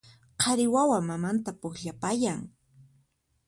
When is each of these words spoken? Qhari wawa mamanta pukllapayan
Qhari 0.39 0.65
wawa 0.73 0.97
mamanta 1.07 1.51
pukllapayan 1.61 2.41